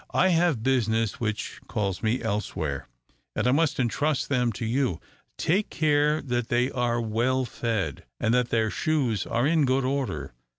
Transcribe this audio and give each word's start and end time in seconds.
"I 0.15 0.29
have 0.29 0.63
business 0.63 1.19
which 1.19 1.61
calls 1.67 2.01
me 2.01 2.23
elsewhere, 2.23 2.87
and 3.35 3.45
I 3.45 3.51
must 3.51 3.79
entrust 3.79 4.29
them 4.29 4.51
to 4.53 4.65
you. 4.65 4.99
Take 5.37 5.69
care 5.69 6.23
that 6.23 6.47
they 6.49 6.71
are 6.71 6.99
well 6.99 7.45
fed, 7.45 8.05
and 8.19 8.33
that 8.33 8.49
their 8.49 8.71
shoes 8.71 9.27
are 9.27 9.45
in 9.45 9.63
good 9.63 9.85
order. 9.85 10.33